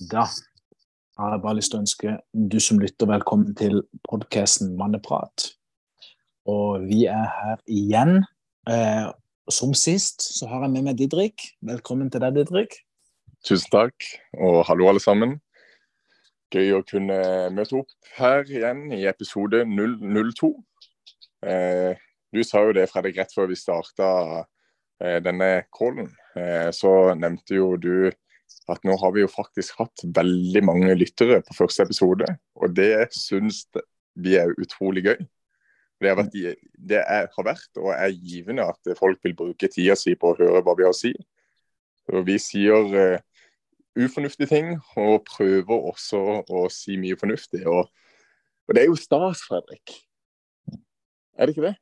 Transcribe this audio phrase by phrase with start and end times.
[0.00, 0.24] Da
[1.18, 5.52] har jeg bare lyst til å ønske du som lytter velkommen til podkasten Manneprat.
[6.50, 8.24] Og vi er her igjen.
[8.66, 9.06] Eh,
[9.46, 11.46] som sist så har jeg med meg Didrik.
[11.62, 12.74] Velkommen til deg, Didrik.
[13.46, 15.36] Tusen takk, og hallo alle sammen.
[16.50, 17.20] Gøy å kunne
[17.54, 20.50] møte opp her igjen i episode 002.
[21.46, 22.02] Eh,
[22.34, 24.10] du sa jo det, Fredrik, rett før vi starta
[24.98, 26.10] eh, denne callen.
[26.34, 28.10] Eh, så nevnte jo du
[28.72, 32.28] at nå har vi jo faktisk hatt veldig mange lyttere på første episode.
[32.60, 33.64] Og det syns
[34.14, 35.18] vi er utrolig gøy.
[36.02, 36.34] Det har, vært,
[36.90, 40.38] det er, har vært og er givende at folk vil bruke tida si på å
[40.40, 41.12] høre hva vi har å si.
[42.12, 43.22] Og vi sier uh,
[43.96, 47.62] ufornuftige ting, og prøver også å si mye fornuftig.
[47.70, 47.88] Og,
[48.68, 49.96] og det er jo stas, Fredrik.
[51.38, 51.76] Er det ikke det?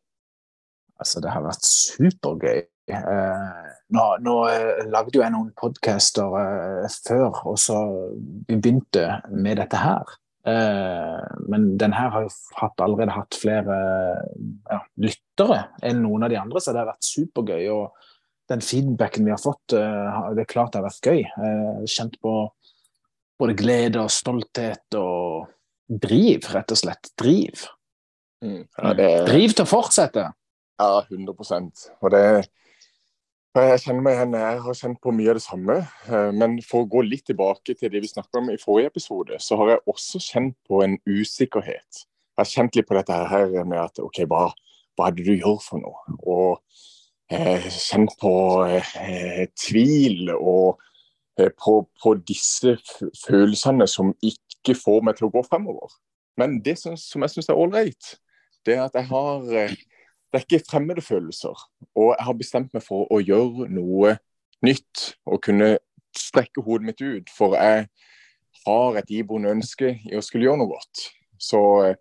[1.01, 2.63] Altså, det har vært supergøy.
[2.91, 7.79] Eh, nå, nå eh, lagde jo jeg noen podcaster eh, før, og så
[8.49, 10.19] vi begynte med dette her.
[11.47, 13.77] men den her har jo hatt, allerede hatt flere
[14.67, 17.69] ja, lyttere enn noen av de andre, så det har vært supergøy.
[17.71, 17.93] og
[18.51, 21.23] den feedbacken vi har fått, det er klart det har vært gøy.
[21.87, 22.33] Kjent på
[23.39, 25.47] både glede og stolthet og
[25.87, 27.13] driv, rett og slett.
[27.23, 27.63] Driv.
[28.43, 28.67] Mm.
[28.67, 29.09] Ja, det...
[29.31, 30.27] Driv til å fortsette.
[30.83, 32.25] Ja, 100% Og det,
[33.61, 35.75] jeg kjenner meg igjen, jeg har kjent på mye av det samme.
[36.09, 39.37] Eh, men for å gå litt tilbake til det vi snakket om i forrige episode,
[39.45, 42.05] så har jeg også kjent på en usikkerhet.
[42.33, 44.47] Jeg har kjent litt på dette her med at OK, hva,
[44.97, 46.17] hva er det du gjør for noe?
[46.25, 46.63] Og
[47.29, 48.33] eh, kjent på
[48.73, 50.81] eh, tvil og
[51.37, 52.79] eh, på, på, disse
[53.27, 55.93] følelsene som ikke får meg til å gå fremover.
[56.41, 58.15] Men det som, som jeg syns er ålreit,
[58.65, 59.77] det er at jeg har eh,
[60.33, 61.59] det er ikke fremmede følelser.
[61.95, 64.17] Og jeg har bestemt meg for å gjøre noe
[64.65, 65.75] nytt og kunne
[66.17, 67.29] strekke hodet mitt ut.
[67.37, 67.89] For jeg
[68.67, 71.05] har et iboende ønske i å skulle gjøre noe godt.
[71.37, 71.99] Så eh,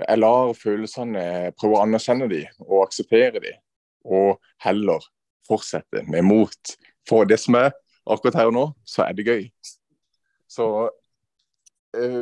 [0.00, 1.24] jeg lar følelsene
[1.60, 3.52] prøve å anerkjenne de og akseptere de,
[4.08, 5.04] og heller
[5.46, 6.74] fortsette med mot.
[7.08, 7.70] For det som er
[8.10, 9.44] akkurat her og nå, så er det gøy.
[10.50, 10.64] Så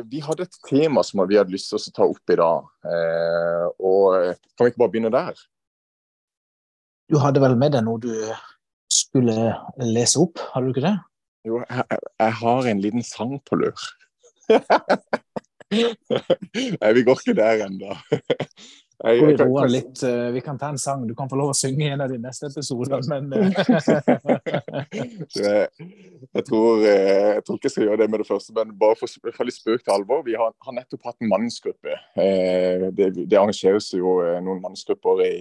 [0.09, 2.69] vi hadde et tema som vi hadde lyst til å ta opp i dag.
[2.85, 5.43] Eh, og eh, Kan vi ikke bare begynne der?
[7.09, 8.13] Du hadde vel med deg noe du
[8.89, 9.53] skulle
[9.85, 10.97] lese opp, hadde du ikke det?
[11.47, 13.85] Jo, jeg, jeg har en liten sang på lur.
[15.69, 17.95] Nei, vi går ikke der ennå.
[18.99, 21.05] Jeg, jeg, vi, litt, uh, vi kan ta en sang.
[21.07, 23.61] Du kan få lov å synge i en av de neste episodene, men uh...
[25.39, 25.69] jeg,
[26.35, 28.99] jeg, tror, uh, jeg tror ikke jeg skal gjøre det med det første, men bare
[28.99, 30.25] for å få litt spøk til alvor.
[30.27, 31.95] Vi har, har nettopp hatt en mannsgruppe.
[32.19, 35.33] Det, det, arrangeres jo noen mannsgrupper i,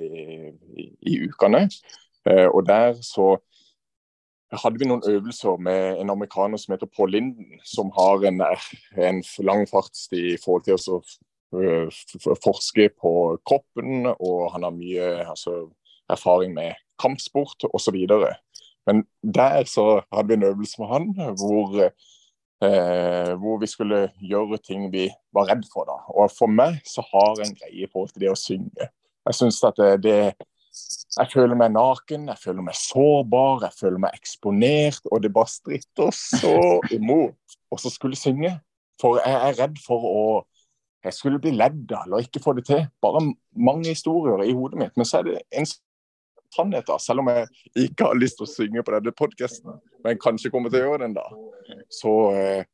[0.78, 1.66] i, i ukene.
[2.52, 3.32] Og der så
[4.54, 8.44] hadde vi noen øvelser med en amerikaner som heter Paul Linden, som har en,
[8.94, 13.12] en lang fartstid i forhold til å Eh, forsker på
[13.46, 15.68] kroppen, og han har mye altså,
[16.10, 17.96] erfaring med kampsport osv.
[18.88, 21.08] Men der så hadde vi en øvelse med han
[21.40, 21.80] hvor,
[22.64, 25.84] eh, hvor vi skulle gjøre ting vi var redd for.
[25.88, 25.98] da.
[26.14, 28.92] Og for meg så har jeg en greie til det å synge.
[29.28, 30.20] Jeg synes at det, det
[31.18, 35.50] jeg føler meg naken, jeg føler meg sårbar, jeg føler meg eksponert, og det bare
[35.50, 36.54] stritter så
[36.96, 38.54] imot å skulle synge.
[39.02, 40.22] For jeg er redd for å
[41.04, 42.86] jeg skulle bli ledd av eller ikke få det til.
[43.02, 43.22] Bare
[43.54, 44.96] mange historier i hodet mitt.
[44.98, 45.68] Men så er det en
[46.54, 46.98] sannhet, da.
[47.02, 47.46] Selv om jeg
[47.88, 51.04] ikke har lyst til å synge på denne podkasten, men kanskje kommer til å gjøre
[51.04, 51.26] den da,
[51.92, 52.64] så, eh,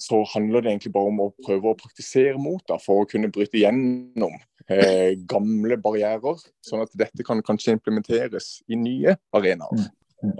[0.00, 3.30] så, handler det egentlig bare om å prøve å praktisere mot da, for å kunne
[3.32, 4.34] bryte gjennom
[4.68, 9.88] eh, gamle barrierer, sånn at dette kan kanskje implementeres i nye arenaer.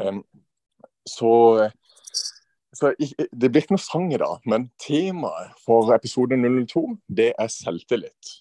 [0.01, 0.25] Um,
[1.05, 1.31] så
[2.75, 7.53] så Det blir ikke noe sang i dag, men temaet for episode 002 det er
[7.53, 8.35] selvtillit.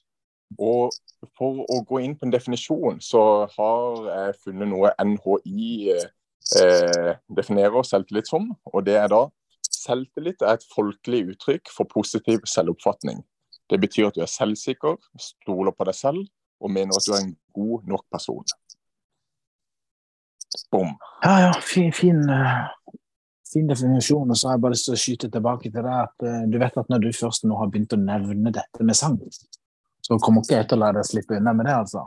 [0.60, 0.94] Og
[1.40, 7.88] For å gå inn på en definisjon, så har jeg funnet noe NHI eh, definerer
[7.88, 8.50] selvtillit som.
[8.74, 9.30] og det er da
[9.74, 13.24] Selvtillit er et folkelig uttrykk for positiv selvoppfatning.
[13.72, 16.28] Det betyr at du er selvsikker, stoler på deg selv
[16.64, 18.46] og mener at du er en god nok person.
[20.72, 20.94] Bom.
[21.24, 21.52] Ja, ja.
[21.62, 22.68] Fin, fin, eh,
[23.54, 24.30] fin definisjon.
[24.30, 26.60] Og så har jeg bare lyst til å skyte tilbake til det at uh, du
[26.62, 29.20] vet at når du først nå har begynt å nevne dette med sang,
[30.04, 32.02] så kommer ikke jeg til å la deg slippe unna med det, altså.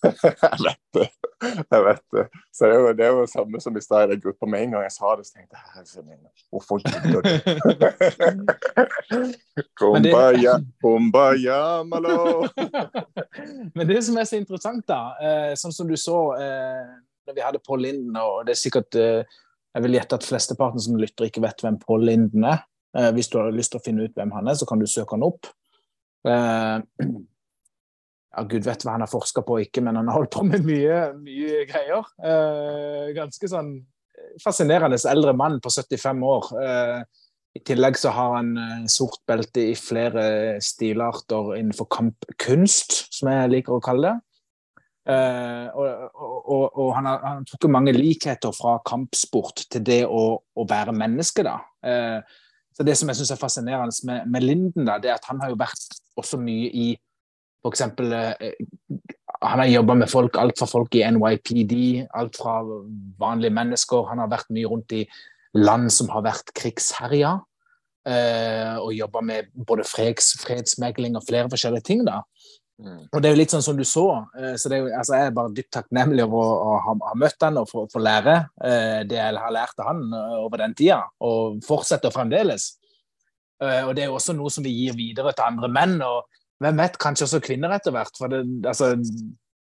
[0.24, 1.08] jeg vet det.
[1.44, 2.22] Jeg vet det.
[2.54, 4.48] Så det er jo det er jo samme som i stad i den gruppa.
[4.48, 6.16] Med en gang jeg sa det, så tenkte jeg herre
[6.54, 7.28] hvorfor gidder du?
[9.80, 12.48] Kumbaya, kumbaya, malo.
[13.76, 16.88] Men det som er så interessant, da, eh, sånn som du så eh,
[17.28, 18.96] når vi hadde Pål Linden, og det er sikkert
[19.76, 22.62] jeg vil gjette at flesteparten som lytter, ikke vet hvem Paul Linden er.
[22.96, 24.88] Eh, hvis du har lyst til å finne ut hvem han er, så kan du
[24.88, 25.50] søke han opp.
[26.24, 26.78] Eh,
[28.36, 30.46] ja, Gud vet hva han har forska på og ikke, men han har holdt på
[30.48, 32.08] med mye, mye greier.
[32.24, 33.76] Eh, ganske sånn
[34.42, 36.50] fascinerende eldre mann på 75 år.
[36.62, 37.02] Eh,
[37.56, 43.52] I tillegg så har han eh, sort belte i flere stilarter innenfor kampkunst, som jeg
[43.58, 44.35] liker å kalle det.
[45.06, 45.86] Uh, og,
[46.18, 50.94] og, og, han har, han trukket mange likheter fra kampsport til det å, å være
[50.96, 51.44] menneske.
[51.46, 51.60] da.
[51.86, 52.18] Uh,
[52.74, 55.38] så Det som jeg synes er fascinerende med, med, Linden, da, det er at han
[55.40, 56.88] har jo vært også mye i
[57.62, 57.84] f.eks.
[58.02, 58.34] Uh,
[59.46, 61.76] han har jobba med folk, alt fra folk i NYPD,
[62.18, 62.58] alt fra
[63.20, 64.10] vanlige mennesker.
[64.10, 65.04] Han har vært mye rundt i
[65.54, 67.36] land som har vært krigsherja.
[68.06, 72.04] og jobba med både freds, fredsmegling og flere forskjellige ting.
[72.06, 72.22] da.
[72.76, 73.06] Mm.
[73.08, 74.06] Og det er jo litt sånn som du så.
[74.36, 77.60] Eh, så jo, altså Jeg er bare dypt takknemlig over å, ha, ha, møtt han
[77.60, 81.62] og få lære eh, det jeg har lært av han eh, over den tida, og
[81.66, 82.74] fortsetter fremdeles.
[83.56, 86.26] Og det er jo også noe som vi gir videre til andre menn, og
[86.60, 88.12] hvem vet, kanskje også kvinner etter hvert.
[88.18, 88.90] for det, altså,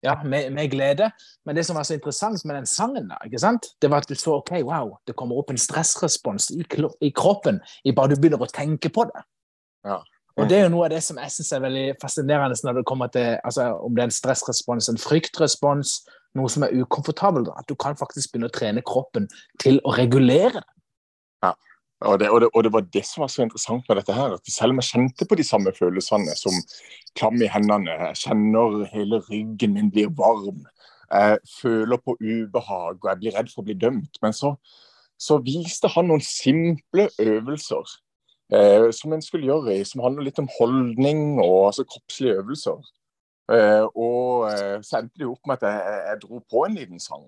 [0.06, 1.08] ja, med, med, glede.
[1.46, 3.72] Men det som var så interessant med den sangen, da, ikke sant?
[3.82, 6.62] det var at du så ok, wow, det kommer opp en stressrespons i,
[7.02, 9.26] i kroppen i bare du begynner å tenke på det.
[9.90, 9.98] Ja.
[10.38, 12.88] Og Det er jo noe av det som jeg syns er veldig fascinerende når det
[12.88, 15.96] kommer til altså, om det er en stressrespons, en fryktrespons,
[16.38, 17.50] noe som er ukomfortabelt.
[17.58, 19.28] At du kan faktisk begynne å trene kroppen
[19.60, 20.64] til å regulere.
[21.44, 21.54] Ja,
[22.06, 24.38] og det, og, det, og det, var det som var så interessant med dette her.
[24.38, 26.56] at Selv om jeg kjente på de samme følelsene som
[27.20, 30.64] klam i hendene, jeg kjenner hele ryggen min blir varm,
[31.10, 34.22] jeg føler på ubehag og jeg blir redd for å bli dømt.
[34.24, 34.54] Men så,
[35.20, 37.98] så viste han noen simple øvelser
[38.54, 42.80] eh, som en skulle gjøre, som handler litt om holdning og altså, kroppslige øvelser.
[43.52, 47.02] Eh, og eh, så endte det opp med at jeg, jeg, dro på en liten
[47.02, 47.26] sang.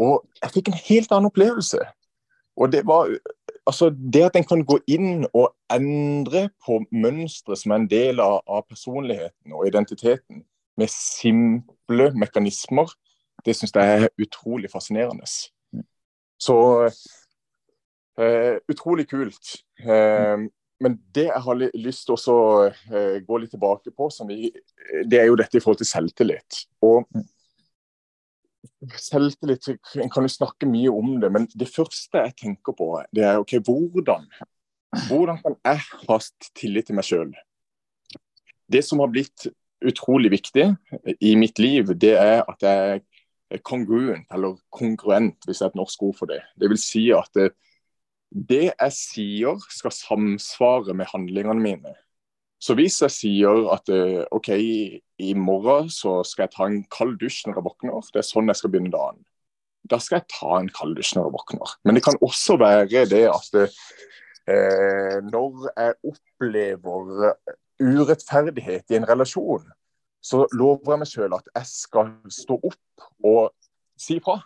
[0.00, 1.82] Og jeg fikk en helt annen opplevelse.
[2.60, 3.08] Og det var
[3.66, 8.22] altså det at en kan gå inn og endre på mønstre som er en del
[8.24, 10.44] av, av personligheten og identiteten,
[10.80, 12.88] med simple mekanismer,
[13.44, 15.26] det syns jeg er utrolig fascinerende.
[16.40, 16.56] Så
[18.18, 19.52] utrolig kult.
[19.84, 20.48] Uh,
[20.80, 22.38] men det jeg har lyst til å
[22.72, 24.48] uh, gå litt tilbake på, vi,
[25.04, 26.64] det er jo dette i forhold til selvtillit.
[26.84, 27.04] Og
[29.00, 29.70] selvtillit
[30.00, 33.40] En kan jo snakke mye om det, men det første jeg tenker på, det er
[33.40, 34.26] ok, hvordan
[34.90, 36.18] hvordan kan jeg ha
[36.58, 37.30] tillit til meg sjøl?
[38.70, 39.46] Det som har blitt
[39.86, 40.66] utrolig viktig
[41.22, 43.00] i mitt liv, det er at jeg
[43.50, 46.40] er kongruent, eller kongruent, hvis det er et norsk ord for det.
[46.58, 47.30] Det vil si at
[48.30, 51.94] det, jeg sier skal samsvare med handlingene mine.
[52.60, 57.16] Så hvis jeg sier at eh, OK, i morgen så skal jeg ta en kald
[57.22, 59.22] dusj når jeg våkner, det er sånn jeg skal begynne dagen.
[59.90, 61.72] Da skal jeg ta en kald dusj når jeg våkner.
[61.88, 67.32] Men det kan også være det at eh, når jeg opplever
[67.80, 69.64] urettferdighet i en relasjon,
[70.20, 73.54] så lover jeg meg sjøl at jeg skal stå opp og
[74.00, 74.36] si fra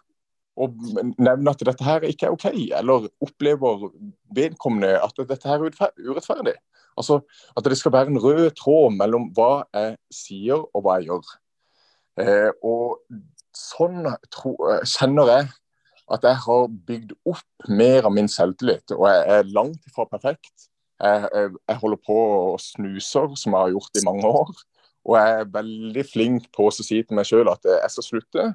[0.54, 0.76] og
[1.18, 2.46] nevne at dette her ikke er OK,
[2.78, 3.88] eller opplever
[4.36, 6.54] vedkommende at dette her er urettferdig.
[6.94, 7.20] Altså
[7.56, 11.32] At det skal være en rød tråd mellom hva jeg sier og hva jeg gjør.
[12.22, 13.00] Eh, og
[13.54, 14.54] sånn tro,
[14.86, 15.48] kjenner jeg
[16.14, 18.94] at jeg har bygd opp mer av min selvtillit.
[18.94, 20.68] Og jeg er langt ifra perfekt.
[21.02, 24.52] Jeg, jeg, jeg holder på og snuser, som jeg har gjort i mange år.
[25.04, 28.46] Og jeg er veldig flink på å si til meg sjøl at jeg skal slutte.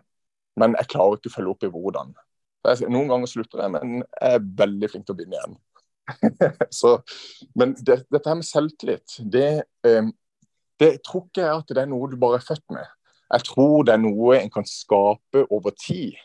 [0.60, 2.14] Men jeg klarer ikke å følge opp i hvordan.
[2.92, 5.58] Noen ganger slutter jeg, men jeg er veldig flink til å begynne igjen.
[6.80, 6.96] så,
[7.58, 9.50] men det, dette her med selvtillit, det,
[9.88, 10.10] eh,
[10.82, 12.88] det tror ikke jeg at det er noe du bare er født med.
[13.30, 16.18] Jeg tror det er noe en kan skape over tid.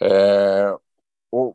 [0.00, 0.70] Eh,
[1.36, 1.52] og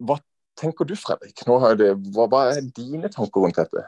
[0.00, 0.20] hva
[0.60, 1.34] tenker du, Fredrik?
[1.34, 3.84] Det, hva, hva, er dine tanker rundt dette?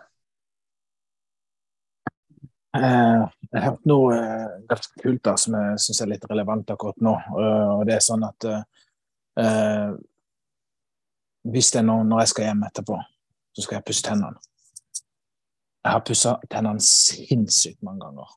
[2.76, 6.71] Eh, jeg har hørt noe eh, ganske kult da, som jeg syns er litt relevant
[6.73, 7.12] akkurat nå.
[7.35, 9.91] Uh, og det er sånn at uh,
[11.52, 12.97] hvis det er noe når jeg skal hjem etterpå,
[13.52, 14.38] så skal jeg pusse tennene.
[15.83, 18.29] Jeg har pussa tennene sinnssykt mange ganger.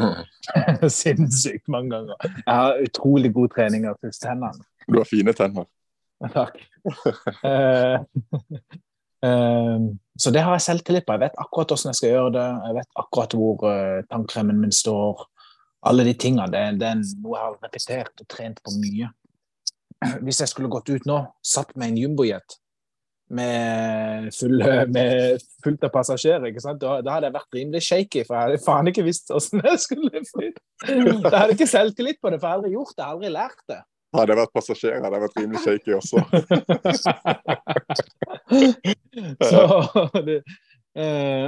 [0.00, 0.22] Mm.
[1.02, 2.16] sinnssykt mange ganger.
[2.38, 4.64] Jeg har utrolig god trening av å pusse tennene.
[4.88, 5.68] Du har fine tenner.
[6.32, 6.56] Takk.
[9.26, 11.16] Ehm, så det har jeg selvtillit på.
[11.16, 12.48] Jeg vet akkurat hvordan jeg skal gjøre det.
[12.66, 15.26] Jeg vet akkurat hvor uh, tannkremen min står.
[15.88, 16.48] Alle de tingene.
[16.52, 19.12] Det, det, er noe jeg har repetert og trent på mye.
[20.26, 22.58] Hvis jeg skulle gått ut nå, satt med en jumbojet
[23.32, 24.60] med, full,
[24.92, 28.90] med fullt av passasjerer, da, da, hadde jeg vært rimelig shaky, for jeg hadde faen
[28.90, 30.64] ikke visst hvordan jeg skulle flytte.
[30.82, 33.32] Jeg hadde ikke selvtillit på det, for jeg har aldri gjort det, jeg har aldri
[33.32, 33.78] lært det.
[34.12, 36.18] Hadde jeg vært passasjer, hadde jeg vært rimelig shaky også.
[39.50, 39.62] så,
[40.26, 40.38] det,
[41.00, 41.46] eh,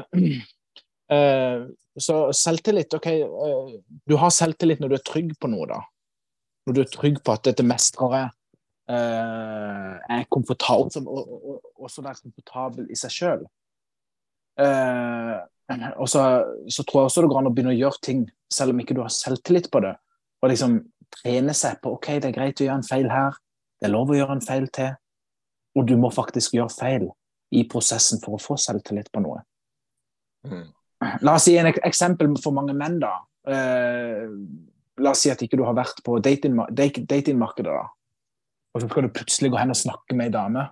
[1.13, 1.67] eh,
[2.01, 3.75] så selvtillit OK, eh,
[4.09, 5.83] du har selvtillit når du er trygg på noe, da.
[6.65, 8.33] Når du er trygg på at dette mestrer jeg,
[8.97, 13.45] eh, er komfortabel, og, og, også er komfortabel i seg sjøl.
[14.61, 15.37] Eh,
[15.97, 16.23] og så,
[16.69, 18.97] så, tror jeg også det går an å begynne å gjøre ting selv om ikke
[18.97, 19.95] du har selvtillit på det.
[20.45, 20.77] Og liksom
[21.13, 23.37] trene seg på OK, det er greit å gjøre en feil her,
[23.81, 24.95] det er lov å gjøre en feil til.
[25.75, 27.09] Og du må faktisk gjøre feil
[27.55, 29.43] i prosessen for å få selvtillit på noe.
[30.47, 30.69] Mm.
[31.27, 33.17] La oss si en eksempel for mange menn, da.
[33.51, 34.25] Eh,
[35.03, 37.83] la oss si at ikke du har vært på datingmarkedet, dating da.
[38.75, 40.65] Og så skal du plutselig gå hen og snakke med ei dame.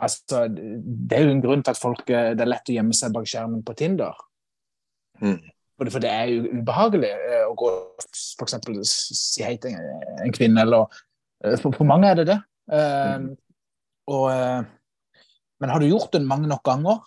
[0.00, 2.96] Altså, det er jo en grunn til at folk, eh, det er lett å gjemme
[2.96, 4.16] seg bak skjermen på Tinder.
[5.20, 5.49] Mm.
[5.80, 7.70] For det er jo ubehagelig eh, å gå
[8.36, 10.90] for eksempel si hei til en kvinne, eller
[11.44, 12.40] eh, For, for mange er det det.
[12.70, 13.30] Mm.
[14.10, 14.26] Og,
[15.62, 17.00] men har du gjort det mange nok ganger,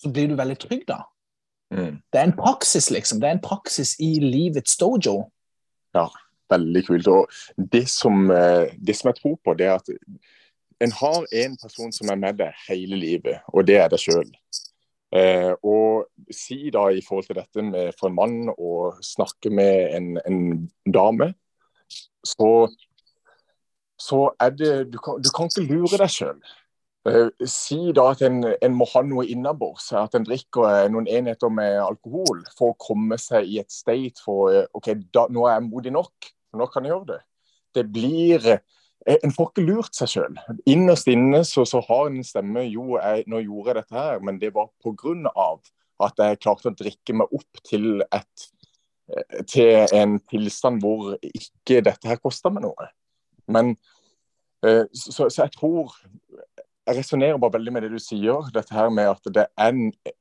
[0.00, 1.00] så blir du veldig trygg da.
[1.74, 1.98] Mm.
[2.12, 3.20] Det er en praksis, liksom.
[3.20, 5.18] Det er en praksis i livets dojo.
[5.96, 6.06] Ja,
[6.52, 7.10] veldig kult.
[7.10, 9.92] Og det som, det som jeg tror på, det er at
[10.84, 14.28] en har en person som er med deg hele livet, og det er deg sjøl.
[15.14, 19.94] Eh, og si da i forhold til dette med for en mann å snakke med
[19.94, 20.40] en, en
[20.92, 21.30] dame,
[22.26, 22.50] så,
[23.98, 26.40] så er det du kan, du kan ikke lure deg sjøl.
[27.06, 31.06] Eh, si da at en, en, må ha noe innabords, at en drikker eh, noen
[31.06, 35.46] enheter med alkohol for å komme seg i et state for eh, OK, da, nå
[35.46, 37.20] er jeg modig nok, nå kan jeg gjøre det.
[37.76, 38.48] Det blir
[39.06, 40.38] en får ikke lurt seg sjøl.
[40.68, 44.40] Innerst inne så, så, har en stemme jo, jeg, nå gjorde jeg dette her, men
[44.42, 45.46] det var pga.
[46.06, 48.46] at jeg klarte å drikke meg opp til, et,
[49.12, 52.90] eh, til en tilstand hvor ikke dette her kosta meg noe.
[53.46, 53.76] Men
[54.66, 55.94] eh, så, så jeg tror
[56.86, 59.72] Jeg resonnerer bare veldig med det du sier, dette her med at det er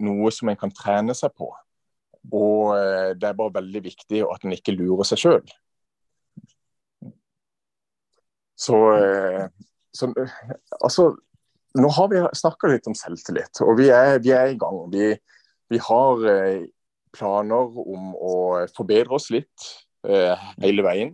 [0.02, 1.52] noe som en kan trene seg på.
[2.34, 2.72] Og
[3.22, 5.44] det er bare veldig viktig at en ikke lurer seg sjøl.
[8.56, 9.48] Så, eh,
[9.92, 10.12] så
[10.80, 11.16] altså
[11.76, 14.78] Nå har vi snakka litt om selvtillit, og vi er, vi er i gang.
[14.94, 15.10] Vi,
[15.68, 16.62] vi, har eh,
[17.12, 18.36] planer om å
[18.78, 19.66] forbedre oss litt
[20.08, 21.12] eh, hele veien.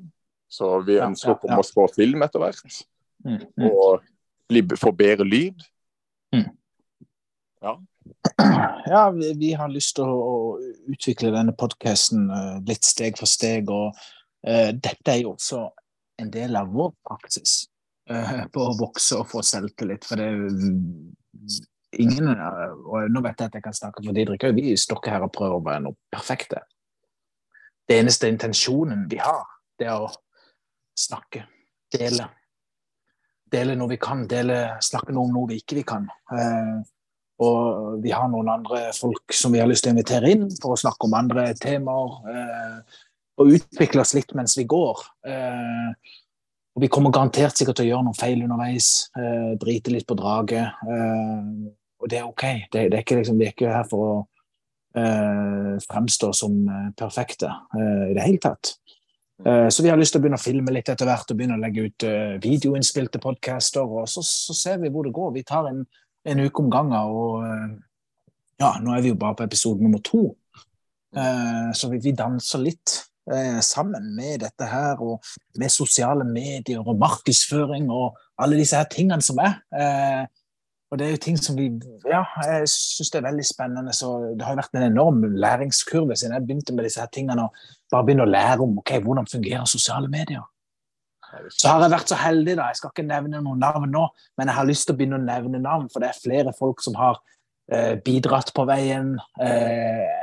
[0.51, 1.39] Så vi ønsker ja, ja, ja.
[1.39, 2.77] å komme oss på film etter hvert.
[3.25, 3.67] Mm, mm.
[3.71, 5.65] Og få bedre lyd.
[6.35, 6.45] Mm.
[7.65, 7.79] Ja.
[8.85, 13.29] Ja, vi, vi, har lyst til å, å utvikle denne podkasten uh, litt steg for
[13.29, 13.69] steg.
[13.71, 15.65] Og uh, dette er jo også
[16.21, 17.65] en del av vår praksis
[18.11, 20.07] uh, på å vokse og få selvtillit.
[20.07, 24.55] For det er ingen Og nå vet jeg at jeg kan snakke for Didrik òg,
[24.55, 26.61] vi ikke her og prøver å være noe perfekte.
[27.87, 29.43] Det eneste intensjonen vi har,
[29.79, 30.11] det er å
[30.97, 31.43] snakke,
[31.91, 32.29] dele.
[33.51, 36.07] Dele noe vi kan, dele, snakke noe om noe vi ikke vi kan.
[36.31, 36.79] Uh,
[37.41, 40.75] og vi har noen andre folk som vi har lyst til å invitere inn for
[40.75, 42.19] å snakke om andre temaer.
[42.27, 42.99] Uh,
[43.41, 45.05] og utvikle oss litt mens vi går.
[45.27, 46.17] Eh,
[46.71, 49.09] og vi kommer garantert sikkert til å gjøre noen feil underveis.
[49.17, 50.83] Eh, drite litt på draget.
[50.87, 51.71] Eh,
[52.01, 52.45] og det er OK.
[52.71, 54.13] Det, det er ikke, liksom, vi er ikke her for å
[54.97, 58.77] eh, fremstå som eh, perfekte eh, i det hele tatt.
[59.41, 61.61] Så vi har lyst til å begynne å filme litt etter hvert og begynne å
[61.63, 62.03] legge ut
[62.43, 63.81] videoinnspilte podcaster.
[63.81, 65.31] Og så, så, ser vi hvor det går.
[65.33, 65.79] Vi tar en,
[66.29, 66.93] en uke om gangen.
[67.09, 67.41] Og
[68.61, 70.27] ja, nå er vi jo bare på episode nummer to.
[71.73, 72.99] Så vi, vi danser litt
[73.63, 75.21] sammen med dette her, og
[75.59, 79.59] med sosiale medier og markedsføring og alle disse her tingene som er.
[79.71, 80.23] Eh,
[80.91, 81.69] og det er jo ting som vi
[82.03, 83.93] Ja, jeg syns det er veldig spennende.
[83.95, 87.45] Så det har vært en enorm læringskurve siden jeg begynte med disse her tingene.
[87.47, 87.55] Og
[87.91, 90.43] bare begynne å lære om ok, hvordan fungerer sosiale medier.
[91.47, 94.01] Så har jeg vært så heldig, da, jeg skal ikke nevne noen navn nå,
[94.35, 96.83] men jeg har lyst til å begynne å nevne navn, for det er flere folk
[96.83, 97.21] som har
[97.71, 99.13] eh, bidratt på veien.
[99.39, 100.20] Eh, Eh,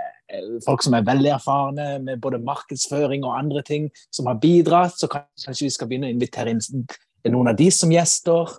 [0.65, 4.99] folk som er veldig erfarne med både markedsføring og andre ting, som har bidratt.
[5.01, 6.61] Så kanskje vi skal begynne å invitere inn
[7.33, 8.57] noen av de som gjester.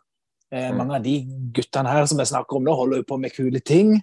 [0.52, 0.78] Eh, mm.
[0.78, 1.20] mange av de
[1.54, 4.00] guttene her som jeg snakker om nå, holder jo på med kule ting.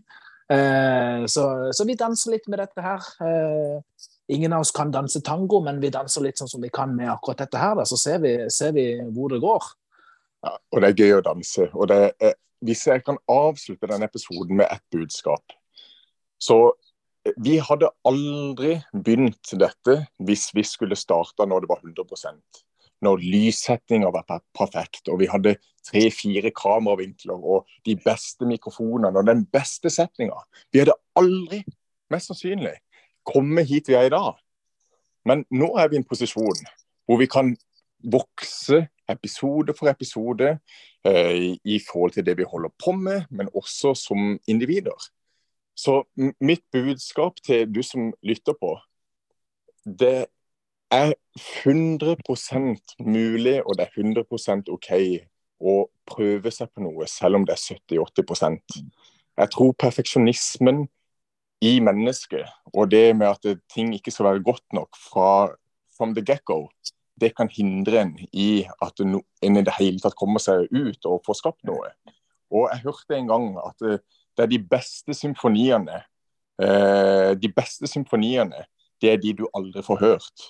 [0.52, 3.08] Eh, så, så, vi danser litt med dette her.
[3.26, 4.06] Eh,
[4.36, 7.10] ingen av oss kan danse tango, men vi danser litt sånn som vi kan med
[7.10, 7.74] akkurat dette her.
[7.80, 9.70] Da, så ser vi, ser vi, hvor det går.
[10.46, 11.70] Ja, og det er gøy å danse.
[11.74, 15.54] Og det er, hvis jeg kan avslutte denne episoden med ett budskap,
[16.38, 16.60] så
[17.36, 22.62] vi hadde aldri begynt dette hvis vi skulle starta når det var 100%
[23.04, 24.24] Når lyssettinga var
[24.56, 30.38] perfekt, og vi hadde tre-fire kameravinkler og de beste mikrofonene og den beste setninga.
[30.72, 31.60] Vi hadde aldri,
[32.10, 32.72] mest sannsynlig,
[33.26, 34.32] kommet hit vi er i dag.
[35.26, 36.64] Men nå er vi i en posisjon
[37.06, 37.52] hvor vi kan
[38.02, 40.56] vokse episode for episode
[41.06, 44.96] eh, i forhold til det vi holder på med, men også som individer.
[45.76, 48.72] Så mitt budskap til du som lytter på,
[49.84, 50.26] det
[50.90, 54.90] er 100% mulig og det er 100% OK
[55.60, 55.76] å
[56.08, 58.78] prøve seg på noe, selv om det er 70-80%
[59.36, 60.86] Jeg tror perfeksjonismen
[61.64, 65.52] i mennesket og det med at ting ikke skal være godt nok fra
[65.96, 66.68] from the get-go,
[67.20, 69.20] det kan hindre en i at en
[69.56, 71.88] i det hele tatt kommer seg ut og får skapt noe.
[72.52, 73.86] Og Jeg hørte en gang at
[74.36, 76.02] det, er de beste symfoniene
[76.62, 78.64] eh, De beste symfoniene,
[79.02, 80.46] det er de du aldri får hørt.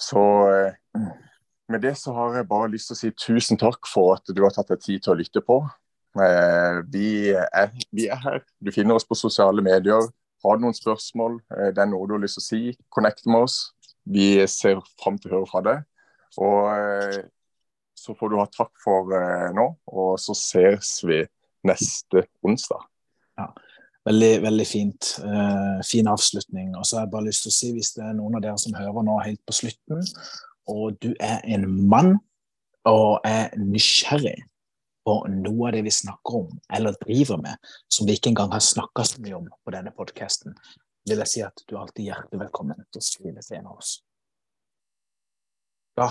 [0.00, 0.20] Så
[0.50, 0.74] eh,
[1.70, 4.42] med det så har jeg bare lyst til å si tusen takk for at du
[4.42, 5.60] har tatt deg tid til å lytte på.
[6.18, 8.42] Eh, vi er, vi er her.
[8.60, 10.10] Du finner oss på sosiale medier.
[10.44, 13.26] Har du noen spørsmål, eh, det er noe du har lyst til å si, connect
[13.30, 13.60] med oss.
[14.04, 15.86] Vi ser fram til å høre fra deg.
[16.42, 17.30] Og
[17.94, 19.12] så får du ha takk for
[19.54, 21.20] nå, og så ses vi
[21.68, 22.84] neste onsdag.
[23.40, 23.48] Ja.
[24.04, 25.10] Veldig, veldig fint.
[25.24, 26.74] Uh, fin avslutning.
[26.76, 28.60] Og så har jeg bare lyst til å si, hvis det er noen av dere
[28.60, 30.04] som hører nå helt på slutten,
[30.68, 32.16] og du er en mann
[32.88, 34.36] og er nysgjerrig
[35.04, 38.64] på noe av det vi snakker om eller driver med, som vi ikke engang har
[38.64, 40.56] snakka så mye om på denne podkasten,
[41.08, 43.80] vil jeg si at du er alltid hjertelig velkommen til å skrive til en av
[43.80, 43.98] oss.
[45.94, 46.08] Da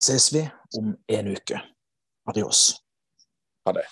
[0.00, 0.44] ses vi
[0.78, 1.58] om en uke.
[2.30, 2.78] Adios.
[3.66, 3.84] Ha det.